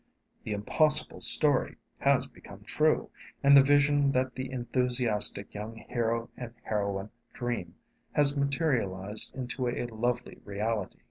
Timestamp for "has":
1.99-2.25, 8.13-8.35